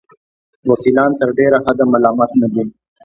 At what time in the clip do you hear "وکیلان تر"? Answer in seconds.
0.69-1.29